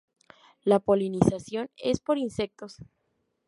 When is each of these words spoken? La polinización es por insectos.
La 0.63 0.79
polinización 0.79 1.69
es 1.77 1.99
por 1.99 2.17
insectos. 2.17 2.77